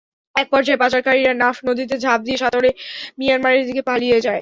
একপর্যায়ে 0.35 0.81
পাচারকারীরা 0.81 1.33
নাফ 1.33 1.57
নদীতে 1.65 1.95
ঝাঁপ 1.99 2.19
দিয়ে 2.23 2.37
সাঁতরে 2.37 2.69
মিয়ানমারের 3.19 3.63
দিকে 3.65 3.81
পালিয়ে 3.81 4.17
যায়। 4.21 4.39